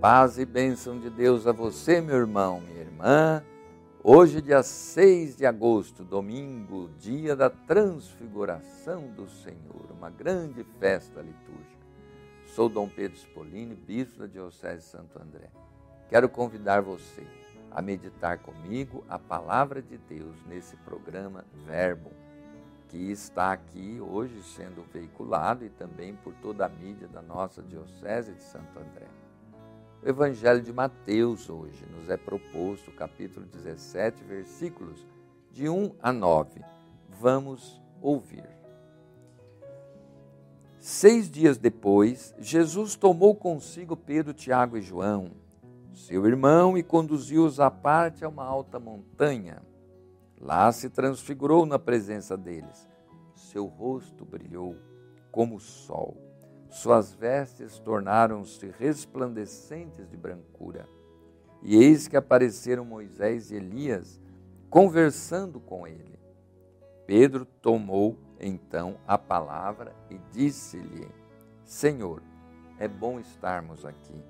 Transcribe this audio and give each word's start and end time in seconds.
Paz 0.00 0.38
e 0.38 0.44
bênção 0.44 0.96
de 1.00 1.10
Deus 1.10 1.44
a 1.44 1.50
você, 1.50 2.00
meu 2.00 2.14
irmão, 2.14 2.60
minha 2.60 2.82
irmã. 2.82 3.42
Hoje, 4.00 4.40
dia 4.40 4.62
6 4.62 5.36
de 5.36 5.44
agosto, 5.44 6.04
domingo, 6.04 6.88
dia 7.00 7.34
da 7.34 7.50
transfiguração 7.50 9.08
do 9.08 9.28
Senhor, 9.28 9.90
uma 9.90 10.08
grande 10.08 10.62
festa 10.78 11.20
litúrgica. 11.20 11.84
Sou 12.46 12.68
Dom 12.68 12.88
Pedro 12.88 13.18
Spolini, 13.18 13.74
bispo 13.74 14.20
da 14.20 14.26
Diocese 14.28 14.84
de 14.84 14.84
Santo 14.84 15.20
André. 15.20 15.50
Quero 16.08 16.28
convidar 16.28 16.80
você 16.80 17.26
a 17.68 17.82
meditar 17.82 18.38
comigo 18.38 19.04
a 19.08 19.18
palavra 19.18 19.82
de 19.82 19.98
Deus 19.98 20.36
nesse 20.46 20.76
programa 20.76 21.44
Verbo, 21.66 22.12
que 22.88 23.10
está 23.10 23.50
aqui 23.50 24.00
hoje 24.00 24.44
sendo 24.44 24.84
veiculado 24.92 25.64
e 25.64 25.70
também 25.70 26.14
por 26.14 26.32
toda 26.34 26.66
a 26.66 26.68
mídia 26.68 27.08
da 27.08 27.20
nossa 27.20 27.60
Diocese 27.64 28.32
de 28.32 28.44
Santo 28.44 28.78
André. 28.78 29.17
O 30.00 30.08
Evangelho 30.08 30.62
de 30.62 30.72
Mateus 30.72 31.50
hoje 31.50 31.84
nos 31.86 32.08
é 32.08 32.16
proposto, 32.16 32.92
capítulo 32.92 33.44
17, 33.46 34.22
versículos 34.22 35.04
de 35.50 35.68
1 35.68 35.96
a 36.00 36.12
9. 36.12 36.64
Vamos 37.20 37.82
ouvir. 38.00 38.48
Seis 40.78 41.28
dias 41.28 41.58
depois, 41.58 42.32
Jesus 42.38 42.94
tomou 42.94 43.34
consigo 43.34 43.96
Pedro, 43.96 44.32
Tiago 44.32 44.76
e 44.76 44.80
João, 44.80 45.32
seu 45.92 46.24
irmão, 46.26 46.78
e 46.78 46.82
conduziu-os 46.84 47.58
à 47.58 47.68
parte 47.68 48.24
a 48.24 48.28
uma 48.28 48.44
alta 48.44 48.78
montanha. 48.78 49.60
Lá 50.40 50.70
se 50.70 50.88
transfigurou 50.88 51.66
na 51.66 51.78
presença 51.78 52.36
deles. 52.36 52.88
Seu 53.34 53.66
rosto 53.66 54.24
brilhou 54.24 54.76
como 55.32 55.56
o 55.56 55.60
sol 55.60 56.27
suas 56.68 57.12
vestes 57.12 57.78
tornaram-se 57.78 58.72
resplandecentes 58.78 60.08
de 60.08 60.16
brancura. 60.16 60.88
E 61.62 61.76
eis 61.76 62.06
que 62.06 62.16
apareceram 62.16 62.84
Moisés 62.84 63.50
e 63.50 63.56
Elias 63.56 64.20
conversando 64.70 65.58
com 65.58 65.86
ele. 65.86 66.18
Pedro 67.06 67.44
tomou 67.44 68.16
então 68.38 68.96
a 69.06 69.16
palavra 69.16 69.94
e 70.10 70.18
disse-lhe: 70.30 71.08
Senhor, 71.64 72.22
é 72.78 72.86
bom 72.86 73.18
estarmos 73.18 73.84
aqui. 73.84 74.22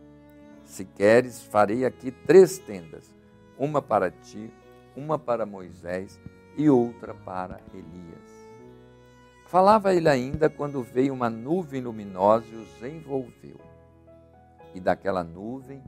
Se 0.64 0.84
queres, 0.84 1.42
farei 1.42 1.84
aqui 1.84 2.11
três 2.11 2.58
tendas: 2.58 3.12
uma 3.58 3.83
para 3.83 4.11
ti, 4.11 4.52
uma 4.97 5.19
para 5.19 5.45
Moisés 5.45 6.19
e 6.56 6.70
outra 6.70 7.14
para 7.14 7.61
Elias. 7.75 8.38
Falava 9.49 9.95
ele 9.95 10.11
ainda 10.11 10.51
quando 10.51 10.83
veio 10.83 11.15
uma 11.15 11.31
nuvem 11.31 11.81
luminosa 11.81 12.45
e 12.53 12.57
os 12.57 12.83
envolveu. 12.83 13.57
E 14.75 14.81
daquela 14.81 15.25
nuvem 15.25 15.83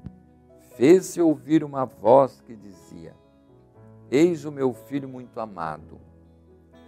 fez-se 0.77 1.20
ouvir 1.20 1.62
uma 1.62 1.84
voz 1.84 2.41
que 2.41 2.56
dizia: 2.56 3.14
Eis 4.11 4.47
o 4.47 4.50
meu 4.50 4.72
filho 4.72 5.06
muito 5.06 5.38
amado, 5.38 6.00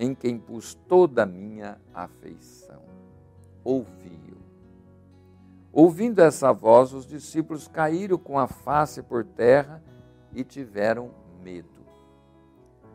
em 0.01 0.15
quem 0.15 0.39
pus 0.39 0.73
toda 0.89 1.25
a 1.25 1.27
minha 1.27 1.79
afeição. 1.93 2.81
Ouvi-o. 3.63 4.41
Ouvindo 5.71 6.21
essa 6.21 6.55
voz, 6.55 6.95
os 6.95 7.07
discípulos 7.07 7.69
caíram 7.69 8.17
com 8.17 8.39
a 8.39 8.47
face 8.47 9.03
por 9.03 9.27
terra 9.27 9.83
e 10.35 10.43
tiveram 10.43 11.11
medo. 11.45 11.69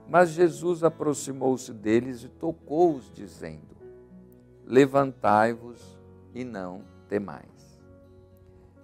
Mas 0.09 0.29
Jesus 0.29 0.83
aproximou-se 0.83 1.73
deles 1.73 2.23
e 2.23 2.29
tocou-os, 2.29 3.11
dizendo: 3.11 3.75
Levantai-vos 4.65 5.99
e 6.33 6.43
não 6.43 6.81
temais. 7.09 7.77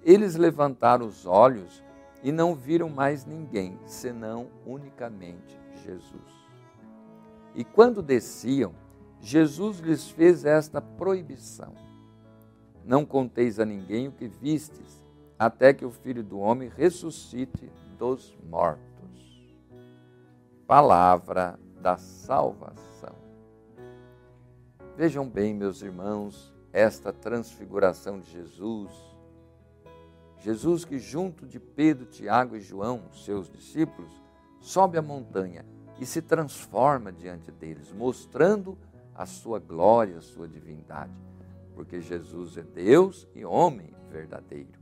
Eles 0.03 0.35
levantaram 0.35 1.05
os 1.05 1.25
olhos 1.25 1.81
e 2.21 2.31
não 2.31 2.53
viram 2.53 2.89
mais 2.89 3.25
ninguém, 3.25 3.79
senão 3.85 4.47
unicamente 4.65 5.57
Jesus. 5.85 6.43
E 7.55 7.63
quando 7.63 8.01
desciam, 8.01 8.73
Jesus 9.21 9.79
lhes 9.79 10.09
fez 10.09 10.43
esta 10.43 10.81
proibição: 10.81 11.73
Não 12.83 13.05
conteis 13.05 13.61
a 13.61 13.65
ninguém 13.65 14.09
o 14.09 14.11
que 14.11 14.27
vistes, 14.27 15.01
até 15.39 15.73
que 15.73 15.85
o 15.85 15.91
Filho 15.91 16.23
do 16.23 16.37
Homem 16.39 16.69
ressuscite 16.75 17.71
dos 17.97 18.35
mortos 18.49 18.92
palavra 20.73 21.59
da 21.79 21.97
salvação. 21.97 23.13
Vejam 24.97 25.29
bem, 25.29 25.53
meus 25.53 25.83
irmãos, 25.83 26.51
esta 26.71 27.13
transfiguração 27.13 28.19
de 28.19 28.31
Jesus. 28.31 28.89
Jesus 30.39 30.83
que 30.83 30.97
junto 30.97 31.45
de 31.45 31.59
Pedro, 31.59 32.07
Tiago 32.07 32.55
e 32.55 32.59
João, 32.59 33.03
seus 33.13 33.47
discípulos, 33.51 34.11
sobe 34.59 34.97
a 34.97 35.01
montanha 35.03 35.63
e 35.99 36.07
se 36.07 36.23
transforma 36.23 37.11
diante 37.11 37.51
deles, 37.51 37.91
mostrando 37.91 38.75
a 39.13 39.27
sua 39.27 39.59
glória, 39.59 40.17
a 40.17 40.21
sua 40.21 40.47
divindade, 40.47 41.13
porque 41.75 42.01
Jesus 42.01 42.57
é 42.57 42.63
Deus 42.63 43.27
e 43.35 43.45
homem 43.45 43.93
verdadeiro. 44.09 44.79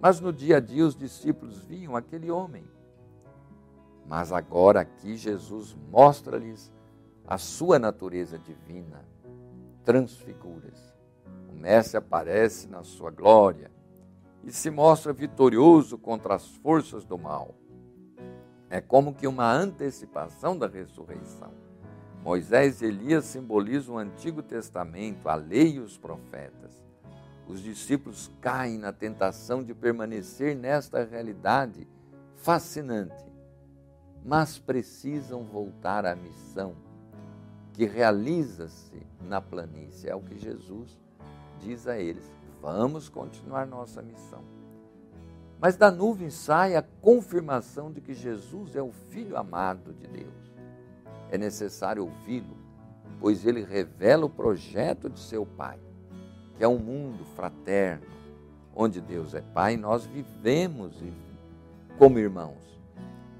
Mas 0.00 0.18
no 0.18 0.32
dia 0.32 0.56
a 0.56 0.60
dia 0.60 0.84
os 0.84 0.96
discípulos 0.96 1.62
viam 1.62 1.94
aquele 1.94 2.32
homem 2.32 2.64
mas 4.08 4.32
agora 4.32 4.80
aqui 4.80 5.16
Jesus 5.16 5.76
mostra-lhes 5.90 6.72
a 7.26 7.36
sua 7.36 7.78
natureza 7.78 8.38
divina, 8.38 9.04
transfigura-se. 9.84 10.94
O 11.46 11.52
Mestre 11.52 11.98
aparece 11.98 12.66
na 12.68 12.82
sua 12.82 13.10
glória 13.10 13.70
e 14.42 14.50
se 14.50 14.70
mostra 14.70 15.12
vitorioso 15.12 15.98
contra 15.98 16.34
as 16.34 16.46
forças 16.46 17.04
do 17.04 17.18
mal. 17.18 17.54
É 18.70 18.80
como 18.80 19.14
que 19.14 19.26
uma 19.26 19.52
antecipação 19.52 20.56
da 20.56 20.66
ressurreição. 20.66 21.52
Moisés 22.24 22.80
e 22.80 22.86
Elias 22.86 23.26
simbolizam 23.26 23.96
o 23.96 23.98
Antigo 23.98 24.42
Testamento, 24.42 25.28
a 25.28 25.34
lei 25.34 25.74
e 25.74 25.80
os 25.80 25.98
profetas. 25.98 26.82
Os 27.46 27.62
discípulos 27.62 28.30
caem 28.40 28.78
na 28.78 28.92
tentação 28.92 29.62
de 29.62 29.74
permanecer 29.74 30.56
nesta 30.56 31.04
realidade 31.04 31.86
fascinante 32.36 33.27
mas 34.24 34.58
precisam 34.58 35.44
voltar 35.44 36.04
à 36.04 36.14
missão 36.14 36.74
que 37.72 37.84
realiza-se 37.84 39.06
na 39.22 39.40
planície. 39.40 40.10
É 40.10 40.14
o 40.14 40.20
que 40.20 40.38
Jesus 40.38 40.98
diz 41.60 41.86
a 41.86 41.98
eles: 41.98 42.24
vamos 42.60 43.08
continuar 43.08 43.66
nossa 43.66 44.02
missão. 44.02 44.42
Mas 45.60 45.76
da 45.76 45.90
nuvem 45.90 46.30
sai 46.30 46.76
a 46.76 46.82
confirmação 46.82 47.92
de 47.92 48.00
que 48.00 48.14
Jesus 48.14 48.76
é 48.76 48.82
o 48.82 48.92
Filho 48.92 49.36
amado 49.36 49.92
de 49.92 50.06
Deus. 50.06 50.52
É 51.30 51.36
necessário 51.36 52.04
ouvi-lo, 52.04 52.56
pois 53.20 53.44
ele 53.44 53.62
revela 53.62 54.26
o 54.26 54.30
projeto 54.30 55.10
de 55.10 55.18
seu 55.18 55.44
Pai, 55.44 55.78
que 56.56 56.62
é 56.62 56.68
um 56.68 56.78
mundo 56.78 57.24
fraterno, 57.34 58.06
onde 58.74 59.00
Deus 59.00 59.34
é 59.34 59.40
Pai 59.40 59.74
e 59.74 59.76
nós 59.76 60.04
vivemos 60.06 61.02
como 61.98 62.18
irmãos. 62.18 62.77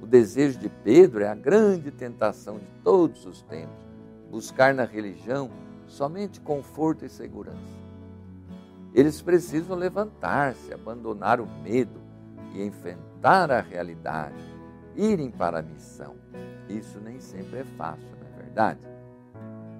O 0.00 0.06
desejo 0.06 0.58
de 0.58 0.68
Pedro 0.68 1.22
é 1.22 1.28
a 1.28 1.34
grande 1.34 1.90
tentação 1.90 2.58
de 2.58 2.68
todos 2.82 3.26
os 3.26 3.42
tempos: 3.42 3.84
buscar 4.30 4.72
na 4.72 4.84
religião 4.84 5.50
somente 5.86 6.40
conforto 6.40 7.04
e 7.04 7.08
segurança. 7.08 7.78
Eles 8.94 9.20
precisam 9.20 9.76
levantar-se, 9.76 10.72
abandonar 10.72 11.40
o 11.40 11.46
medo 11.62 12.00
e 12.54 12.62
enfrentar 12.62 13.50
a 13.50 13.60
realidade, 13.60 14.42
irem 14.96 15.30
para 15.30 15.58
a 15.58 15.62
missão. 15.62 16.16
Isso 16.68 16.98
nem 17.00 17.20
sempre 17.20 17.60
é 17.60 17.64
fácil, 17.64 18.16
não 18.20 18.28
é 18.28 18.42
verdade? 18.42 18.80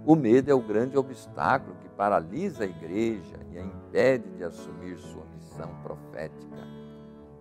O 0.04 0.16
medo 0.16 0.50
é 0.50 0.54
o 0.54 0.60
grande 0.60 0.96
obstáculo 0.96 1.76
que 1.80 1.88
paralisa 1.90 2.64
a 2.64 2.66
igreja 2.66 3.36
e 3.52 3.58
a 3.58 3.62
impede 3.62 4.28
de 4.36 4.44
assumir 4.44 4.96
sua 4.98 5.24
missão 5.34 5.70
profética, 5.82 6.56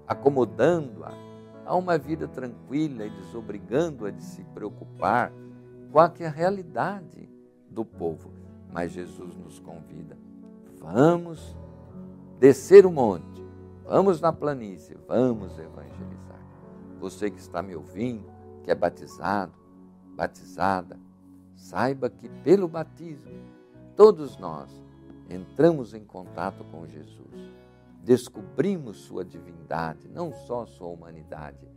acomodando-a 0.08 1.27
a 1.68 1.76
uma 1.76 1.98
vida 1.98 2.28
tranquila 2.28 3.06
e 3.06 3.10
desobrigando-a 3.10 4.10
de 4.10 4.24
se 4.24 4.44
preocupar 4.46 5.32
com 5.92 6.00
a, 6.00 6.12
é 6.20 6.26
a 6.26 6.32
realidade 6.32 7.30
do 7.70 7.84
povo. 7.84 8.32
Mas 8.72 8.94
Jesus 8.94 9.36
nos 9.36 9.60
convida: 9.60 10.18
vamos 10.80 11.56
descer 12.40 12.86
o 12.86 12.92
monte, 12.92 13.46
vamos 13.84 14.22
na 14.22 14.32
planície, 14.32 14.98
vamos 15.08 15.60
evangelizar. 15.60 16.42
Você 17.00 17.30
que 17.30 17.40
está 17.40 17.62
me 17.62 17.76
ouvindo, 17.76 18.26
que 18.64 18.72
é 18.72 18.76
batizado, 18.76 19.54
batizada, 20.16 20.98
saiba 21.56 22.10
que 22.10 22.30
pelo 22.44 22.68
batismo, 22.68 23.32
todos 23.96 24.38
nós 24.38 24.70
entramos 25.30 25.94
em 25.94 26.04
contato 26.04 26.64
com 26.72 26.88
Jesus 26.88 27.58
descobrimos 28.08 29.00
sua 29.00 29.26
divindade, 29.26 30.08
não 30.08 30.32
só 30.32 30.66
sua 30.66 30.88
humanidade, 30.88 31.68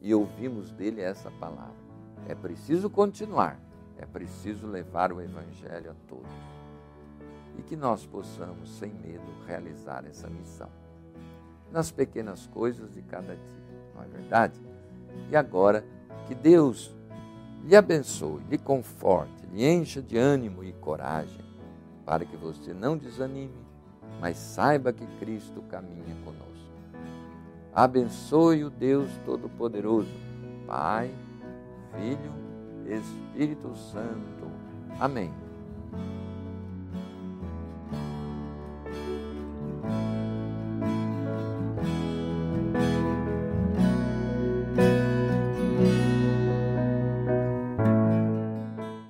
e 0.00 0.14
ouvimos 0.14 0.70
dele 0.70 1.00
essa 1.00 1.32
palavra. 1.32 1.74
É 2.28 2.34
preciso 2.34 2.88
continuar, 2.88 3.60
é 3.98 4.06
preciso 4.06 4.68
levar 4.68 5.12
o 5.12 5.20
Evangelho 5.20 5.90
a 5.90 5.94
todos. 6.06 6.30
E 7.58 7.62
que 7.62 7.74
nós 7.74 8.06
possamos, 8.06 8.70
sem 8.78 8.94
medo, 8.94 9.24
realizar 9.48 10.06
essa 10.06 10.30
missão. 10.30 10.70
nas 11.72 11.90
pequenas 11.90 12.46
coisas 12.48 12.92
de 12.92 13.02
cada 13.02 13.34
dia, 13.34 13.92
não 13.94 14.02
é 14.02 14.06
verdade? 14.06 14.60
E 15.28 15.36
agora, 15.36 15.84
que 16.26 16.34
Deus 16.36 16.94
lhe 17.64 17.74
abençoe, 17.74 18.42
lhe 18.48 18.58
conforte, 18.58 19.44
lhe 19.52 19.64
encha 19.66 20.00
de 20.00 20.16
ânimo 20.16 20.62
e 20.62 20.72
coragem, 20.72 21.44
para 22.04 22.24
que 22.24 22.36
você 22.36 22.72
não 22.72 22.96
desanime, 22.96 23.69
mas 24.20 24.36
saiba 24.36 24.92
que 24.92 25.06
Cristo 25.18 25.62
caminha 25.62 26.16
conosco. 26.24 26.50
Abençoe 27.72 28.64
o 28.64 28.70
Deus 28.70 29.10
Todo-Poderoso, 29.24 30.08
Pai, 30.66 31.14
Filho, 31.92 32.32
Espírito 32.86 33.74
Santo. 33.76 34.50
Amém. 34.98 35.32